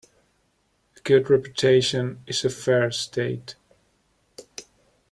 [0.97, 3.53] A good reputation is a fair estate.